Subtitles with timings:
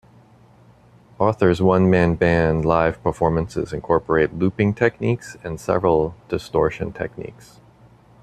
[1.19, 7.59] Arthur's one man band live performances incorporate looping techniques and several distortion techniques.